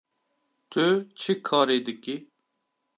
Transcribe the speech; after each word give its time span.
Tu 0.71 0.85
çi 1.19 1.33
karî 1.47 1.77
dikî? 1.85 2.15